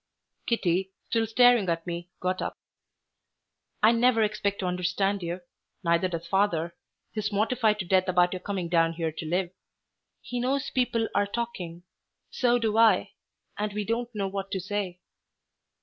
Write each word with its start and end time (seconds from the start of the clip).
Kitty, 0.47 0.93
still 1.11 1.27
staring 1.27 1.69
at 1.69 1.85
me, 1.85 2.09
got 2.19 2.41
up. 2.41 2.57
"I 3.83 3.91
never 3.91 4.23
expect 4.23 4.57
to 4.61 4.65
understand 4.65 5.21
you. 5.21 5.41
Neither 5.83 6.07
does 6.07 6.25
father. 6.25 6.73
He's 7.11 7.31
mortified 7.31 7.77
to 7.81 7.85
death 7.85 8.07
about 8.07 8.33
your 8.33 8.39
coming 8.39 8.67
down 8.67 8.93
here 8.93 9.11
to 9.11 9.25
live. 9.27 9.51
He 10.19 10.39
knows 10.39 10.71
people 10.71 11.07
are 11.13 11.27
talking; 11.27 11.83
so 12.31 12.57
do 12.57 12.79
I; 12.79 13.11
and 13.59 13.73
we 13.73 13.85
don't 13.85 14.09
know 14.15 14.27
what 14.27 14.49
to 14.53 14.59
say." 14.59 15.01